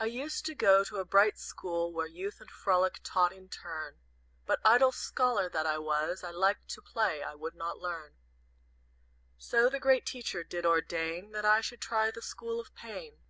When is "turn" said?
3.50-3.98